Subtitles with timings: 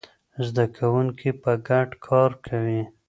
[0.45, 2.81] زده کوونکي به ګډ کار کوي.